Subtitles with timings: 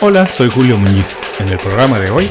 [0.00, 1.16] Hola, soy Julio Muñiz.
[1.40, 2.28] En el programa de hoy,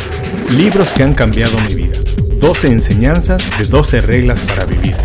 [0.52, 2.00] libros que han cambiado mi vida.
[2.40, 4.96] 12 enseñanzas de 12 reglas para vivir.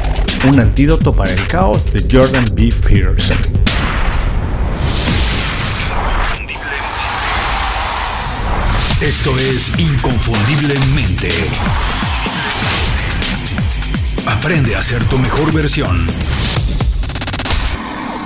[0.49, 2.72] Un antídoto para el caos de Jordan B.
[2.87, 3.37] Peterson.
[9.01, 11.31] Esto es Inconfundiblemente.
[14.24, 16.06] Aprende a ser tu mejor versión.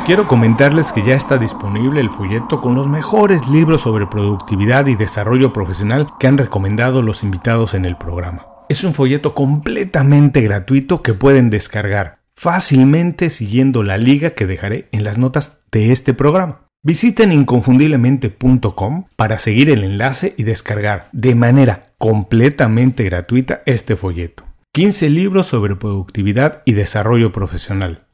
[0.06, 4.94] Quiero comentarles que ya está disponible el folleto con los mejores libros sobre productividad y
[4.94, 8.46] desarrollo profesional que han recomendado los invitados en el programa.
[8.68, 15.02] Es un folleto completamente gratuito que pueden descargar fácilmente siguiendo la liga que dejaré en
[15.02, 16.68] las notas de este programa.
[16.84, 24.44] Visiten inconfundiblemente.com para seguir el enlace y descargar de manera completamente gratuita este folleto.
[24.72, 28.05] 15 libros sobre productividad y desarrollo profesional.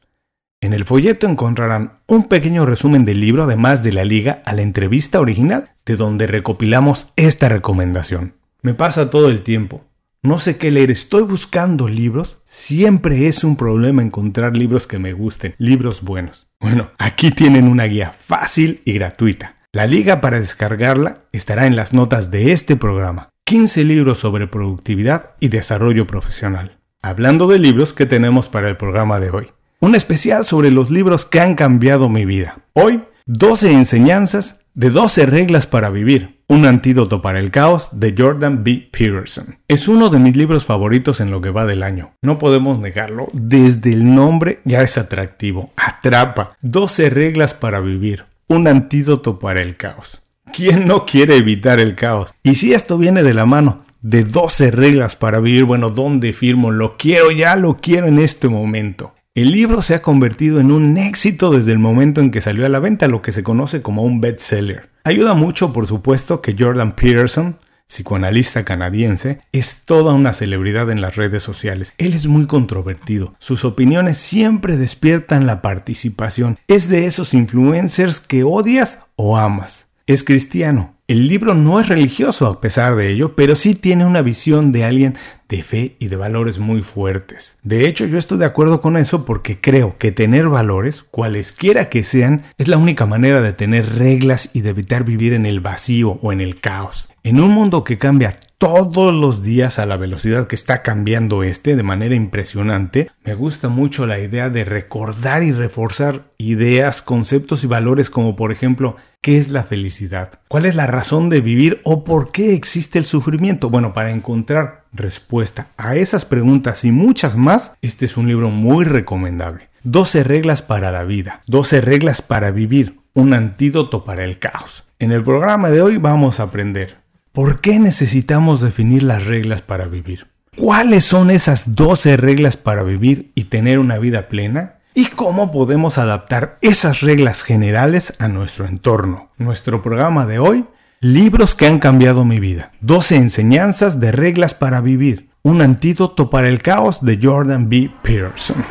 [0.63, 4.61] En el folleto encontrarán un pequeño resumen del libro además de la liga a la
[4.61, 8.35] entrevista original de donde recopilamos esta recomendación.
[8.61, 9.83] Me pasa todo el tiempo.
[10.21, 12.37] No sé qué leer, estoy buscando libros.
[12.45, 16.47] Siempre es un problema encontrar libros que me gusten, libros buenos.
[16.61, 19.57] Bueno, aquí tienen una guía fácil y gratuita.
[19.73, 23.27] La liga para descargarla estará en las notas de este programa.
[23.43, 26.77] 15 libros sobre productividad y desarrollo profesional.
[27.01, 29.47] Hablando de libros que tenemos para el programa de hoy
[29.83, 32.59] un especial sobre los libros que han cambiado mi vida.
[32.71, 38.63] Hoy, 12 enseñanzas de 12 reglas para vivir, un antídoto para el caos de Jordan
[38.63, 38.87] B.
[38.89, 39.57] Peterson.
[39.67, 42.13] Es uno de mis libros favoritos en lo que va del año.
[42.21, 45.73] No podemos negarlo, desde el nombre ya es atractivo.
[45.75, 46.55] Atrapa.
[46.61, 50.23] 12 reglas para vivir, un antídoto para el caos.
[50.53, 52.33] ¿Quién no quiere evitar el caos?
[52.41, 56.71] Y si esto viene de la mano de 12 reglas para vivir, bueno, ¿dónde firmo?
[56.71, 59.13] Lo quiero ya, lo quiero en este momento.
[59.35, 62.69] El libro se ha convertido en un éxito desde el momento en que salió a
[62.69, 64.91] la venta, lo que se conoce como un bestseller.
[65.05, 71.15] Ayuda mucho, por supuesto, que Jordan Peterson, psicoanalista canadiense, es toda una celebridad en las
[71.15, 71.95] redes sociales.
[71.97, 73.33] Él es muy controvertido.
[73.39, 76.59] Sus opiniones siempre despiertan la participación.
[76.67, 79.87] Es de esos influencers que odias o amas.
[80.05, 84.21] Es cristiano, el libro no es religioso a pesar de ello, pero sí tiene una
[84.21, 85.17] visión de alguien
[85.49, 87.57] de fe y de valores muy fuertes.
[87.61, 92.03] De hecho, yo estoy de acuerdo con eso porque creo que tener valores, cualesquiera que
[92.03, 96.19] sean, es la única manera de tener reglas y de evitar vivir en el vacío
[96.21, 97.12] o en el caos.
[97.25, 101.77] En un mundo que cambia todos los días a la velocidad que está cambiando este
[101.77, 107.67] de manera impresionante, me gusta mucho la idea de recordar y reforzar ideas, conceptos y
[107.67, 110.41] valores como por ejemplo, ¿qué es la felicidad?
[110.49, 113.69] ¿Cuál es la razón de vivir o por qué existe el sufrimiento?
[113.69, 118.83] Bueno, para encontrar respuesta a esas preguntas y muchas más, este es un libro muy
[118.83, 119.69] recomendable.
[119.83, 124.83] 12 reglas para la vida, 12 reglas para vivir, un antídoto para el caos.
[124.99, 127.02] En el programa de hoy vamos a aprender
[127.33, 130.27] ¿Por qué necesitamos definir las reglas para vivir?
[130.55, 134.75] ¿Cuáles son esas 12 reglas para vivir y tener una vida plena?
[134.93, 139.31] ¿Y cómo podemos adaptar esas reglas generales a nuestro entorno?
[139.39, 140.65] Nuestro programa de hoy,
[140.99, 142.71] Libros que han cambiado mi vida.
[142.81, 145.29] 12 enseñanzas de reglas para vivir.
[145.41, 147.91] Un antídoto para el caos de Jordan B.
[148.03, 148.63] Peterson.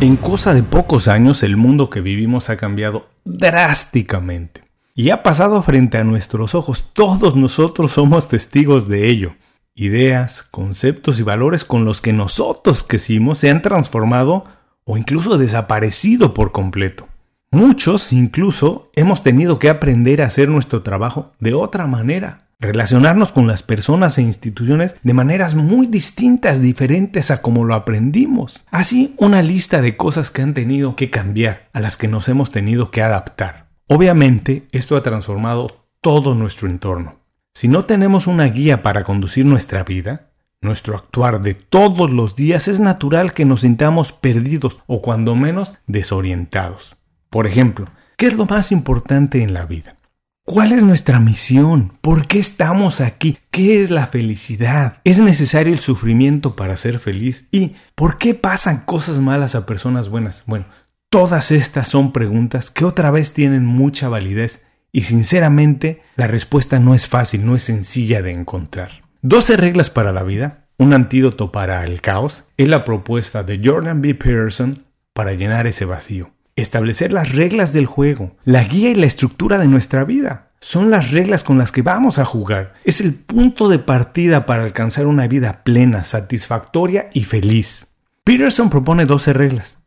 [0.00, 4.69] En cosa de pocos años el mundo que vivimos ha cambiado drásticamente
[5.00, 6.90] y ha pasado frente a nuestros ojos.
[6.92, 9.32] Todos nosotros somos testigos de ello.
[9.74, 14.44] Ideas, conceptos y valores con los que nosotros crecimos se han transformado
[14.84, 17.08] o incluso desaparecido por completo.
[17.50, 23.46] Muchos incluso hemos tenido que aprender a hacer nuestro trabajo de otra manera, relacionarnos con
[23.46, 28.66] las personas e instituciones de maneras muy distintas, diferentes a como lo aprendimos.
[28.70, 32.50] Así, una lista de cosas que han tenido que cambiar, a las que nos hemos
[32.50, 33.69] tenido que adaptar.
[33.92, 37.16] Obviamente, esto ha transformado todo nuestro entorno.
[37.52, 40.30] Si no tenemos una guía para conducir nuestra vida,
[40.60, 45.74] nuestro actuar de todos los días es natural que nos sintamos perdidos o cuando menos
[45.88, 46.98] desorientados.
[47.30, 47.86] Por ejemplo,
[48.16, 49.96] ¿qué es lo más importante en la vida?
[50.44, 51.92] ¿Cuál es nuestra misión?
[52.00, 53.38] ¿Por qué estamos aquí?
[53.50, 54.98] ¿Qué es la felicidad?
[55.02, 57.48] ¿Es necesario el sufrimiento para ser feliz?
[57.50, 60.44] ¿Y por qué pasan cosas malas a personas buenas?
[60.46, 60.66] Bueno,
[61.10, 66.94] Todas estas son preguntas que otra vez tienen mucha validez y sinceramente la respuesta no
[66.94, 69.02] es fácil, no es sencilla de encontrar.
[69.22, 74.00] 12 reglas para la vida, un antídoto para el caos, es la propuesta de Jordan
[74.00, 74.14] B.
[74.14, 76.30] Peterson para llenar ese vacío.
[76.54, 80.52] Establecer las reglas del juego, la guía y la estructura de nuestra vida.
[80.60, 82.74] Son las reglas con las que vamos a jugar.
[82.84, 87.88] Es el punto de partida para alcanzar una vida plena, satisfactoria y feliz.
[88.22, 89.79] Peterson propone 12 reglas.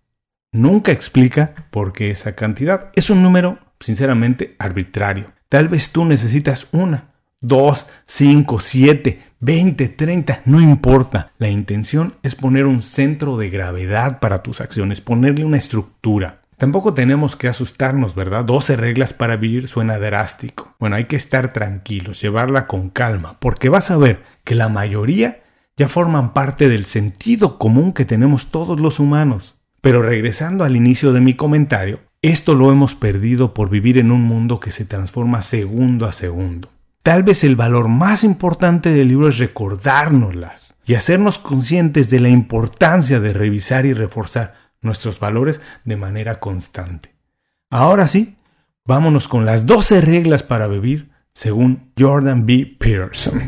[0.53, 2.91] Nunca explica por qué esa cantidad.
[2.95, 5.33] Es un número, sinceramente, arbitrario.
[5.49, 11.31] Tal vez tú necesitas una, dos, cinco, siete, veinte, treinta, no importa.
[11.39, 16.41] La intención es poner un centro de gravedad para tus acciones, ponerle una estructura.
[16.57, 18.45] Tampoco tenemos que asustarnos, ¿verdad?
[18.45, 20.75] 12 reglas para vivir suena drástico.
[20.79, 25.41] Bueno, hay que estar tranquilos, llevarla con calma, porque vas a ver que la mayoría
[25.77, 29.57] ya forman parte del sentido común que tenemos todos los humanos.
[29.83, 34.21] Pero regresando al inicio de mi comentario, esto lo hemos perdido por vivir en un
[34.21, 36.69] mundo que se transforma segundo a segundo.
[37.03, 42.29] Tal vez el valor más importante del libro es recordárnoslas y hacernos conscientes de la
[42.29, 47.13] importancia de revisar y reforzar nuestros valores de manera constante.
[47.69, 48.37] Ahora sí,
[48.85, 52.77] vámonos con las 12 reglas para vivir según Jordan B.
[52.79, 53.41] Peterson.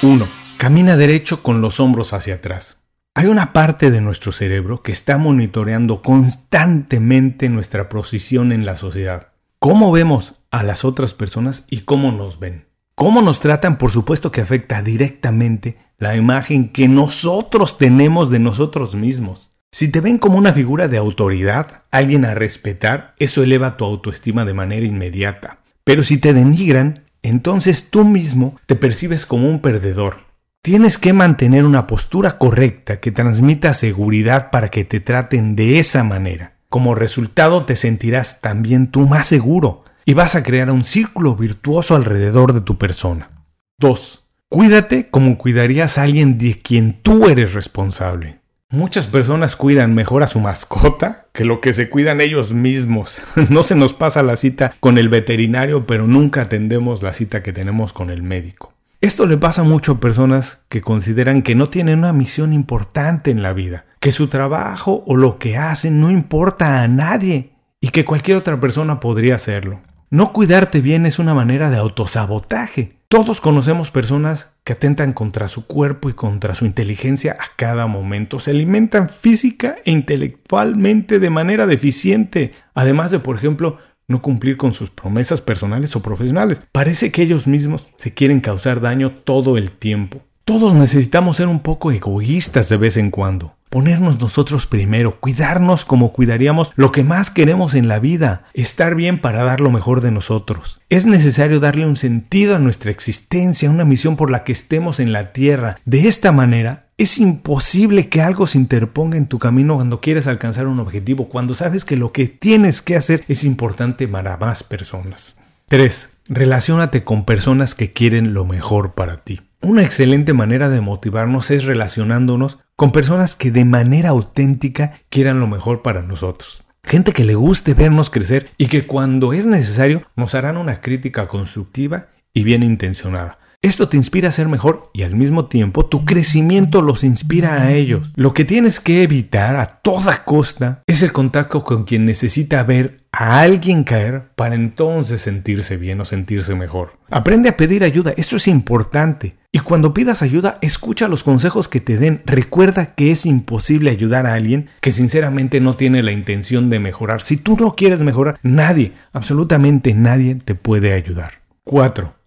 [0.00, 0.28] 1.
[0.58, 2.81] Camina derecho con los hombros hacia atrás.
[3.14, 9.32] Hay una parte de nuestro cerebro que está monitoreando constantemente nuestra posición en la sociedad.
[9.58, 12.68] Cómo vemos a las otras personas y cómo nos ven.
[12.94, 18.94] Cómo nos tratan, por supuesto que afecta directamente la imagen que nosotros tenemos de nosotros
[18.94, 19.50] mismos.
[19.72, 24.46] Si te ven como una figura de autoridad, alguien a respetar, eso eleva tu autoestima
[24.46, 25.58] de manera inmediata.
[25.84, 30.31] Pero si te denigran, entonces tú mismo te percibes como un perdedor.
[30.64, 36.04] Tienes que mantener una postura correcta que transmita seguridad para que te traten de esa
[36.04, 36.52] manera.
[36.68, 41.96] Como resultado te sentirás también tú más seguro y vas a crear un círculo virtuoso
[41.96, 43.44] alrededor de tu persona.
[43.80, 44.28] 2.
[44.48, 48.38] Cuídate como cuidarías a alguien de quien tú eres responsable.
[48.70, 53.20] Muchas personas cuidan mejor a su mascota que lo que se cuidan ellos mismos.
[53.50, 57.52] No se nos pasa la cita con el veterinario, pero nunca atendemos la cita que
[57.52, 58.72] tenemos con el médico.
[59.02, 63.42] Esto le pasa mucho a personas que consideran que no tienen una misión importante en
[63.42, 67.50] la vida, que su trabajo o lo que hacen no importa a nadie
[67.80, 69.80] y que cualquier otra persona podría hacerlo.
[70.08, 73.00] No cuidarte bien es una manera de autosabotaje.
[73.08, 78.38] Todos conocemos personas que atentan contra su cuerpo y contra su inteligencia a cada momento.
[78.38, 82.52] Se alimentan física e intelectualmente de manera deficiente.
[82.72, 83.78] Además de, por ejemplo,
[84.08, 86.62] no cumplir con sus promesas personales o profesionales.
[86.72, 90.22] Parece que ellos mismos se quieren causar daño todo el tiempo.
[90.44, 93.54] Todos necesitamos ser un poco egoístas de vez en cuando.
[93.70, 99.20] Ponernos nosotros primero, cuidarnos como cuidaríamos lo que más queremos en la vida, estar bien
[99.20, 100.82] para dar lo mejor de nosotros.
[100.90, 105.12] Es necesario darle un sentido a nuestra existencia, una misión por la que estemos en
[105.12, 105.78] la tierra.
[105.86, 110.68] De esta manera, es imposible que algo se interponga en tu camino cuando quieres alcanzar
[110.68, 115.36] un objetivo, cuando sabes que lo que tienes que hacer es importante para más personas.
[115.68, 116.10] 3.
[116.28, 119.40] Relaciónate con personas que quieren lo mejor para ti.
[119.60, 125.46] Una excelente manera de motivarnos es relacionándonos con personas que de manera auténtica quieran lo
[125.48, 126.62] mejor para nosotros.
[126.84, 131.26] Gente que le guste vernos crecer y que cuando es necesario nos harán una crítica
[131.26, 133.38] constructiva y bien intencionada.
[133.62, 137.70] Esto te inspira a ser mejor y al mismo tiempo tu crecimiento los inspira a
[137.70, 138.12] ellos.
[138.16, 143.04] Lo que tienes que evitar a toda costa es el contacto con quien necesita ver
[143.12, 146.98] a alguien caer para entonces sentirse bien o sentirse mejor.
[147.08, 149.36] Aprende a pedir ayuda, esto es importante.
[149.52, 152.22] Y cuando pidas ayuda, escucha los consejos que te den.
[152.26, 157.22] Recuerda que es imposible ayudar a alguien que sinceramente no tiene la intención de mejorar.
[157.22, 161.42] Si tú no quieres mejorar, nadie, absolutamente nadie te puede ayudar.
[161.62, 162.21] 4.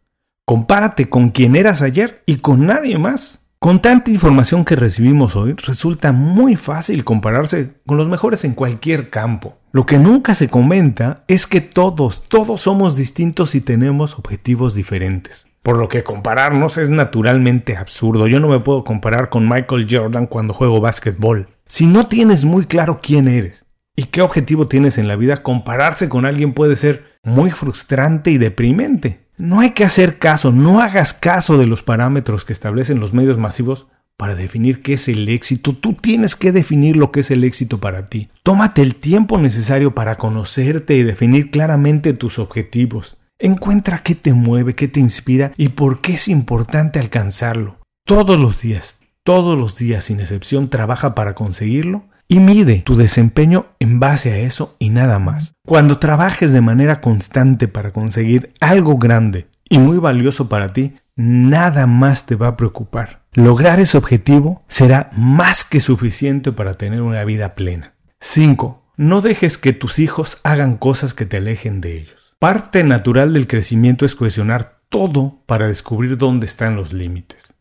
[0.47, 3.47] Compárate con quien eras ayer y con nadie más.
[3.57, 9.09] Con tanta información que recibimos hoy, resulta muy fácil compararse con los mejores en cualquier
[9.09, 9.57] campo.
[9.71, 15.47] Lo que nunca se comenta es que todos, todos somos distintos y tenemos objetivos diferentes.
[15.63, 18.27] Por lo que compararnos es naturalmente absurdo.
[18.27, 21.49] Yo no me puedo comparar con Michael Jordan cuando juego básquetbol.
[21.65, 26.07] Si no tienes muy claro quién eres y qué objetivo tienes en la vida, compararse
[26.07, 29.24] con alguien puede ser muy frustrante y deprimente.
[29.37, 33.37] No hay que hacer caso, no hagas caso de los parámetros que establecen los medios
[33.37, 35.73] masivos para definir qué es el éxito.
[35.73, 38.29] Tú tienes que definir lo que es el éxito para ti.
[38.43, 43.17] Tómate el tiempo necesario para conocerte y definir claramente tus objetivos.
[43.37, 47.79] Encuentra qué te mueve, qué te inspira y por qué es importante alcanzarlo.
[48.05, 53.67] Todos los días, todos los días sin excepción trabaja para conseguirlo y mide tu desempeño
[53.79, 55.53] en base a eso y nada más.
[55.65, 61.87] Cuando trabajes de manera constante para conseguir algo grande y muy valioso para ti, nada
[61.87, 63.23] más te va a preocupar.
[63.33, 67.93] Lograr ese objetivo será más que suficiente para tener una vida plena.
[68.21, 68.83] 5.
[68.97, 72.35] No dejes que tus hijos hagan cosas que te alejen de ellos.
[72.39, 77.53] Parte natural del crecimiento es cuestionar todo para descubrir dónde están los límites.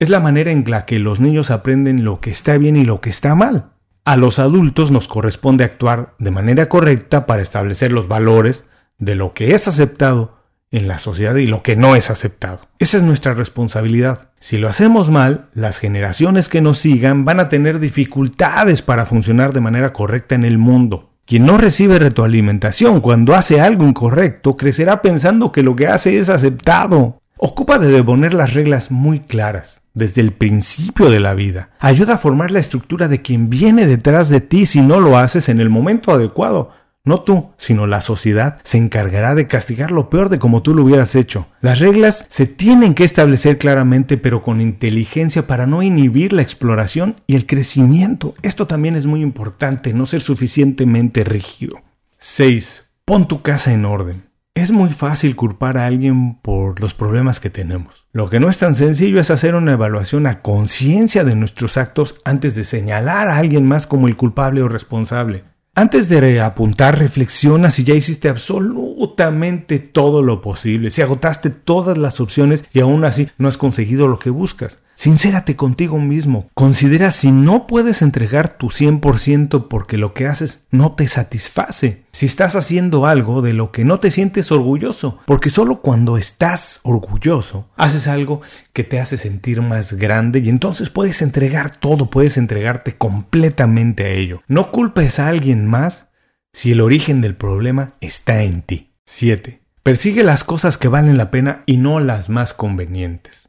[0.00, 3.00] Es la manera en la que los niños aprenden lo que está bien y lo
[3.00, 3.72] que está mal.
[4.04, 8.64] A los adultos nos corresponde actuar de manera correcta para establecer los valores
[8.98, 10.38] de lo que es aceptado
[10.72, 12.66] en la sociedad y lo que no es aceptado.
[12.80, 14.30] Esa es nuestra responsabilidad.
[14.40, 19.52] Si lo hacemos mal, las generaciones que nos sigan van a tener dificultades para funcionar
[19.52, 21.12] de manera correcta en el mundo.
[21.24, 26.28] Quien no recibe retroalimentación cuando hace algo incorrecto crecerá pensando que lo que hace es
[26.28, 27.20] aceptado.
[27.36, 31.70] Ocupa de poner las reglas muy claras desde el principio de la vida.
[31.78, 35.48] Ayuda a formar la estructura de quien viene detrás de ti si no lo haces
[35.48, 36.70] en el momento adecuado.
[37.04, 40.84] No tú, sino la sociedad se encargará de castigar lo peor de como tú lo
[40.84, 41.48] hubieras hecho.
[41.60, 47.16] Las reglas se tienen que establecer claramente pero con inteligencia para no inhibir la exploración
[47.26, 48.34] y el crecimiento.
[48.42, 51.80] Esto también es muy importante, no ser suficientemente rígido.
[52.18, 52.88] 6.
[53.04, 54.31] Pon tu casa en orden.
[54.54, 58.06] Es muy fácil culpar a alguien por los problemas que tenemos.
[58.12, 62.16] Lo que no es tan sencillo es hacer una evaluación a conciencia de nuestros actos
[62.26, 65.44] antes de señalar a alguien más como el culpable o responsable.
[65.74, 72.20] Antes de apuntar, reflexiona si ya hiciste absolutamente todo lo posible, si agotaste todas las
[72.20, 74.82] opciones y aún así no has conseguido lo que buscas.
[74.94, 76.48] Sincérate contigo mismo.
[76.54, 82.04] Considera si no puedes entregar tu 100% porque lo que haces no te satisface.
[82.12, 85.20] Si estás haciendo algo de lo que no te sientes orgulloso.
[85.26, 90.90] Porque solo cuando estás orgulloso haces algo que te hace sentir más grande y entonces
[90.90, 94.42] puedes entregar todo, puedes entregarte completamente a ello.
[94.46, 96.08] No culpes a alguien más
[96.52, 98.92] si el origen del problema está en ti.
[99.04, 99.62] 7.
[99.82, 103.41] Persigue las cosas que valen la pena y no las más convenientes.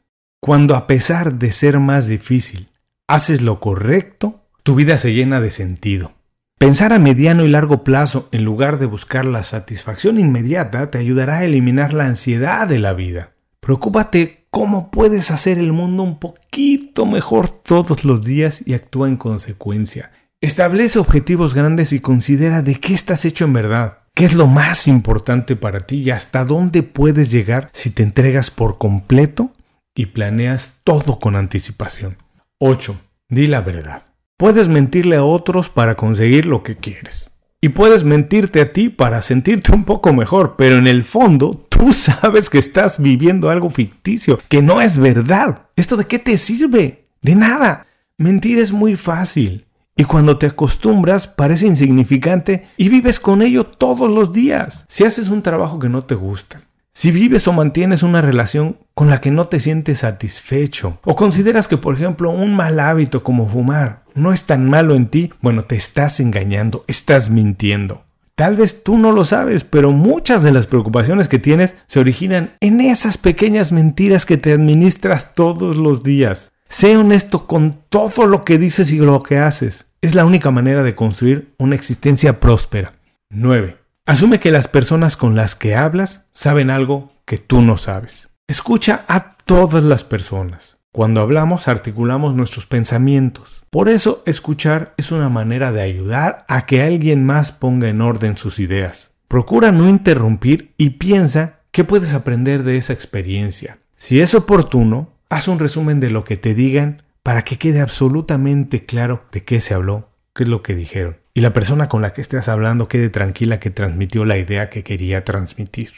[0.44, 2.68] Cuando a pesar de ser más difícil,
[3.08, 6.12] haces lo correcto, tu vida se llena de sentido.
[6.60, 11.38] Pensar a mediano y largo plazo en lugar de buscar la satisfacción inmediata te ayudará
[11.38, 13.32] a eliminar la ansiedad de la vida.
[13.62, 19.16] Preocúpate cómo puedes hacer el mundo un poquito mejor todos los días y actúa en
[19.16, 20.12] consecuencia.
[20.42, 24.00] Establece objetivos grandes y considera de qué estás hecho en verdad.
[24.14, 28.52] ¿Qué es lo más importante para ti y hasta dónde puedes llegar si te entregas
[28.52, 29.54] por completo
[29.96, 32.18] y planeas todo con anticipación.
[32.60, 33.00] 8.
[33.30, 34.04] Di la verdad.
[34.38, 37.32] Puedes mentirle a otros para conseguir lo que quieres.
[37.62, 41.94] Y puedes mentirte a ti para sentirte un poco mejor, pero en el fondo tú
[41.94, 45.68] sabes que estás viviendo algo ficticio, que no es verdad.
[45.76, 47.06] ¿Esto de qué te sirve?
[47.22, 47.88] De nada.
[48.18, 49.66] Mentir es muy fácil.
[49.96, 54.86] Y cuando te acostumbras parece insignificante y vives con ello todos los días.
[54.88, 56.62] Si haces un trabajo que no te gusta,
[56.94, 61.68] si vives o mantienes una relación con la que no te sientes satisfecho, o consideras
[61.68, 65.64] que, por ejemplo, un mal hábito como fumar no es tan malo en ti, bueno,
[65.64, 68.04] te estás engañando, estás mintiendo.
[68.36, 72.54] Tal vez tú no lo sabes, pero muchas de las preocupaciones que tienes se originan
[72.62, 76.52] en esas pequeñas mentiras que te administras todos los días.
[76.68, 79.92] Sé honesto con todo lo que dices y lo que haces.
[80.02, 82.94] Es la única manera de construir una existencia próspera.
[83.30, 83.83] 9.
[84.06, 88.30] Asume que las personas con las que hablas saben algo que tú no sabes.
[88.48, 90.78] Escucha a todas las personas.
[90.92, 93.64] Cuando hablamos articulamos nuestros pensamientos.
[93.70, 98.36] Por eso escuchar es una manera de ayudar a que alguien más ponga en orden
[98.36, 99.14] sus ideas.
[99.30, 103.78] Procura no interrumpir y piensa qué puedes aprender de esa experiencia.
[103.96, 108.82] Si es oportuno, haz un resumen de lo que te digan para que quede absolutamente
[108.82, 112.14] claro de qué se habló, qué es lo que dijeron y la persona con la
[112.14, 115.92] que estés hablando quede tranquila que transmitió la idea que quería transmitir.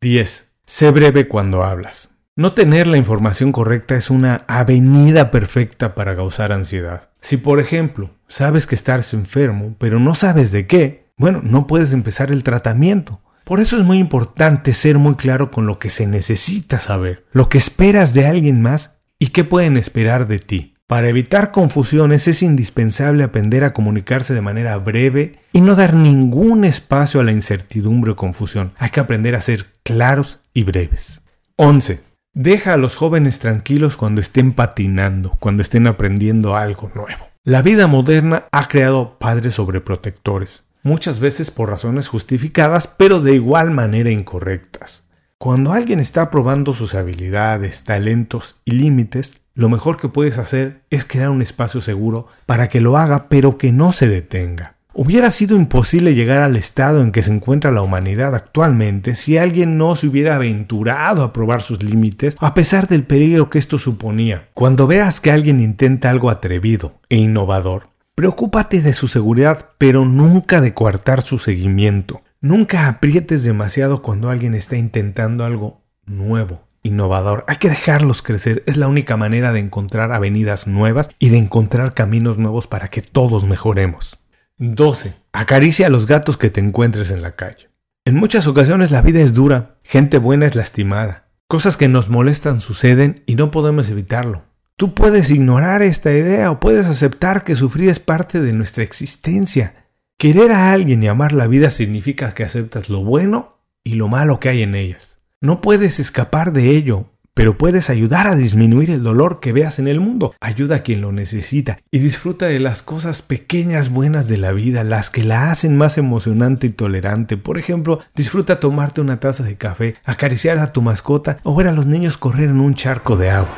[0.00, 0.52] 10.
[0.66, 2.10] Sé breve cuando hablas.
[2.36, 7.10] No tener la información correcta es una avenida perfecta para causar ansiedad.
[7.20, 11.92] Si por ejemplo sabes que estás enfermo, pero no sabes de qué, bueno, no puedes
[11.92, 13.20] empezar el tratamiento.
[13.44, 17.48] Por eso es muy importante ser muy claro con lo que se necesita saber, lo
[17.48, 20.74] que esperas de alguien más y qué pueden esperar de ti.
[20.90, 26.64] Para evitar confusiones es indispensable aprender a comunicarse de manera breve y no dar ningún
[26.64, 28.72] espacio a la incertidumbre o confusión.
[28.76, 31.22] Hay que aprender a ser claros y breves.
[31.54, 32.00] 11.
[32.34, 37.24] Deja a los jóvenes tranquilos cuando estén patinando, cuando estén aprendiendo algo nuevo.
[37.44, 43.70] La vida moderna ha creado padres sobreprotectores, muchas veces por razones justificadas, pero de igual
[43.70, 45.08] manera incorrectas.
[45.38, 51.04] Cuando alguien está probando sus habilidades, talentos y límites, lo mejor que puedes hacer es
[51.04, 54.76] crear un espacio seguro para que lo haga pero que no se detenga.
[54.94, 59.76] Hubiera sido imposible llegar al estado en que se encuentra la humanidad actualmente si alguien
[59.76, 64.48] no se hubiera aventurado a probar sus límites a pesar del peligro que esto suponía.
[64.54, 70.62] Cuando veas que alguien intenta algo atrevido e innovador, preocúpate de su seguridad pero nunca
[70.62, 72.22] de coartar su seguimiento.
[72.40, 77.44] Nunca aprietes demasiado cuando alguien está intentando algo nuevo innovador.
[77.48, 78.62] Hay que dejarlos crecer.
[78.66, 83.02] Es la única manera de encontrar avenidas nuevas y de encontrar caminos nuevos para que
[83.02, 84.18] todos mejoremos.
[84.58, 85.14] 12.
[85.32, 87.70] Acaricia a los gatos que te encuentres en la calle.
[88.04, 91.28] En muchas ocasiones la vida es dura, gente buena es lastimada.
[91.48, 94.44] Cosas que nos molestan suceden y no podemos evitarlo.
[94.76, 99.86] Tú puedes ignorar esta idea o puedes aceptar que sufrir es parte de nuestra existencia.
[100.16, 104.40] Querer a alguien y amar la vida significa que aceptas lo bueno y lo malo
[104.40, 105.09] que hay en ellas.
[105.42, 109.88] No puedes escapar de ello, pero puedes ayudar a disminuir el dolor que veas en
[109.88, 110.34] el mundo.
[110.38, 114.84] Ayuda a quien lo necesita y disfruta de las cosas pequeñas buenas de la vida,
[114.84, 117.38] las que la hacen más emocionante y tolerante.
[117.38, 121.72] Por ejemplo, disfruta tomarte una taza de café, acariciar a tu mascota o ver a
[121.72, 123.56] los niños correr en un charco de agua.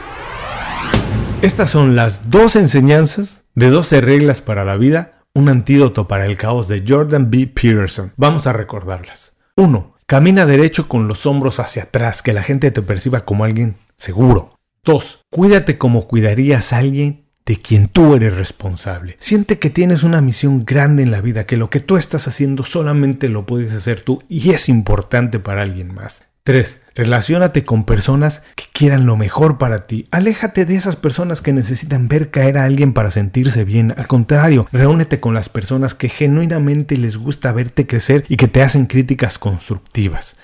[1.43, 6.37] Estas son las dos enseñanzas de 12 reglas para la vida, un antídoto para el
[6.37, 7.49] caos de Jordan B.
[7.49, 8.12] Peterson.
[8.17, 9.35] Vamos a recordarlas.
[9.57, 9.93] 1.
[10.12, 14.59] Camina derecho con los hombros hacia atrás, que la gente te perciba como alguien seguro.
[14.85, 15.23] 2.
[15.31, 19.16] Cuídate como cuidarías a alguien de quien tú eres responsable.
[19.21, 22.62] Siente que tienes una misión grande en la vida, que lo que tú estás haciendo
[22.62, 26.26] solamente lo puedes hacer tú y es importante para alguien más.
[26.45, 26.83] 3.
[26.95, 30.07] Relaciónate con personas que quieran lo mejor para ti.
[30.11, 33.95] Aléjate de esas personas que necesitan ver caer a alguien para sentirse bien.
[33.97, 38.63] Al contrario, reúnete con las personas que genuinamente les gusta verte crecer y que te
[38.63, 40.37] hacen críticas constructivas.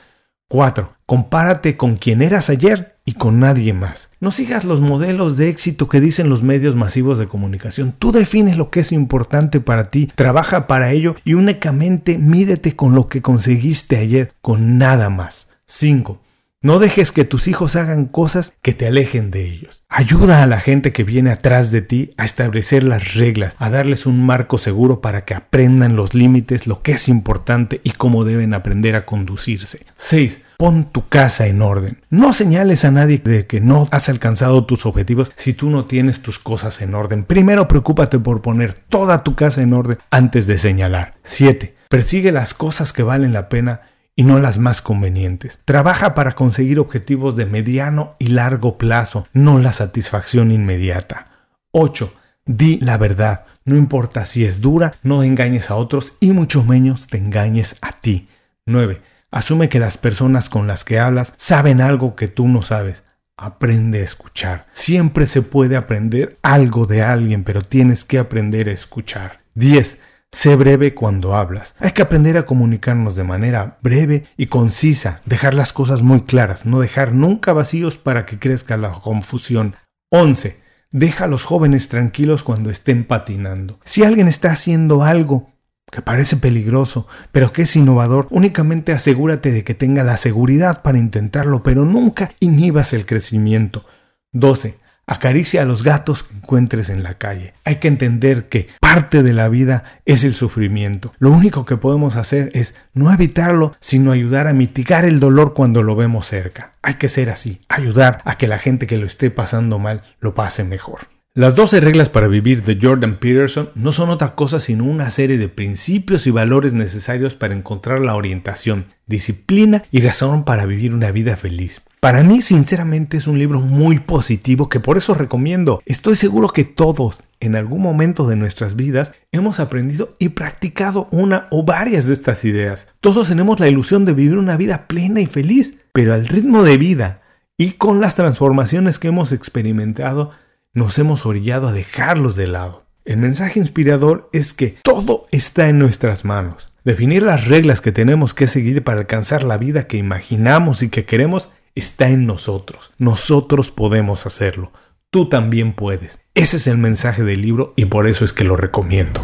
[0.51, 0.93] 4.
[1.05, 4.11] Compárate con quien eras ayer y con nadie más.
[4.21, 7.93] No sigas los modelos de éxito que dicen los medios masivos de comunicación.
[7.99, 12.95] Tú defines lo que es importante para ti, trabaja para ello y únicamente mídete con
[12.95, 15.48] lo que conseguiste ayer, con nada más.
[15.69, 16.21] 5.
[16.61, 19.85] No dejes que tus hijos hagan cosas que te alejen de ellos.
[19.89, 24.07] Ayuda a la gente que viene atrás de ti a establecer las reglas, a darles
[24.07, 28.55] un marco seguro para que aprendan los límites, lo que es importante y cómo deben
[28.55, 29.87] aprender a conducirse.
[29.97, 30.41] 6.
[30.57, 31.99] Pon tu casa en orden.
[32.11, 36.23] No señales a nadie de que no has alcanzado tus objetivos si tú no tienes
[36.23, 37.23] tus cosas en orden.
[37.23, 41.15] Primero preocúpate por poner toda tu casa en orden antes de señalar.
[41.23, 41.77] 7.
[41.89, 43.83] Persigue las cosas que valen la pena
[44.19, 45.61] y no las más convenientes.
[45.65, 51.29] Trabaja para conseguir objetivos de mediano y largo plazo, no la satisfacción inmediata.
[51.71, 52.13] 8.
[52.45, 53.45] Di la verdad.
[53.65, 57.93] No importa si es dura, no engañes a otros y mucho menos te engañes a
[57.93, 58.27] ti.
[58.67, 59.01] 9.
[59.31, 63.05] Asume que las personas con las que hablas saben algo que tú no sabes.
[63.37, 64.67] Aprende a escuchar.
[64.73, 69.43] Siempre se puede aprender algo de alguien, pero tienes que aprender a escuchar.
[69.55, 70.01] 10.
[70.31, 71.75] Sé breve cuando hablas.
[71.79, 76.67] Hay que aprender a comunicarnos de manera breve y concisa, dejar las cosas muy claras,
[76.67, 79.75] no dejar nunca vacíos para que crezca la confusión.
[80.11, 80.61] 11.
[80.91, 83.79] Deja a los jóvenes tranquilos cuando estén patinando.
[83.85, 85.51] Si alguien está haciendo algo
[85.91, 90.99] que parece peligroso, pero que es innovador, únicamente asegúrate de que tenga la seguridad para
[90.99, 93.85] intentarlo, pero nunca inhibas el crecimiento.
[94.33, 94.79] 12.
[95.11, 97.55] Acaricia a los gatos que encuentres en la calle.
[97.65, 101.15] Hay que entender que parte de la vida es el sufrimiento.
[101.19, 105.83] Lo único que podemos hacer es no evitarlo, sino ayudar a mitigar el dolor cuando
[105.83, 106.75] lo vemos cerca.
[106.83, 110.35] Hay que ser así, ayudar a que la gente que lo esté pasando mal lo
[110.35, 111.09] pase mejor.
[111.33, 115.39] Las 12 reglas para vivir de Jordan Peterson no son otra cosa sino una serie
[115.39, 121.13] de principios y valores necesarios para encontrar la orientación, disciplina y razón para vivir una
[121.13, 121.81] vida feliz.
[122.01, 125.83] Para mí, sinceramente, es un libro muy positivo que por eso recomiendo.
[125.85, 131.49] Estoy seguro que todos, en algún momento de nuestras vidas, hemos aprendido y practicado una
[131.51, 132.87] o varias de estas ideas.
[133.01, 136.79] Todos tenemos la ilusión de vivir una vida plena y feliz, pero al ritmo de
[136.79, 137.23] vida
[137.57, 140.31] y con las transformaciones que hemos experimentado,
[140.73, 142.85] nos hemos orillado a dejarlos de lado.
[143.05, 146.73] El mensaje inspirador es que todo está en nuestras manos.
[146.85, 151.05] Definir las reglas que tenemos que seguir para alcanzar la vida que imaginamos y que
[151.05, 152.93] queremos está en nosotros.
[152.99, 154.73] Nosotros podemos hacerlo.
[155.11, 156.21] Tú también puedes.
[156.35, 159.23] Ese es el mensaje del libro y por eso es que lo recomiendo.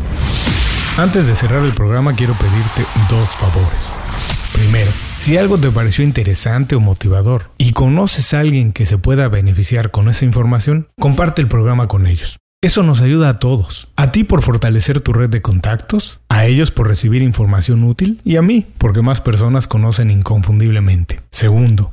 [0.96, 4.00] Antes de cerrar el programa quiero pedirte dos favores.
[4.54, 9.28] Primero, si algo te pareció interesante o motivador y conoces a alguien que se pueda
[9.28, 12.38] beneficiar con esa información, comparte el programa con ellos.
[12.62, 13.88] Eso nos ayuda a todos.
[13.96, 18.36] A ti por fortalecer tu red de contactos, a ellos por recibir información útil y
[18.36, 21.20] a mí porque más personas conocen inconfundiblemente.
[21.30, 21.92] Segundo,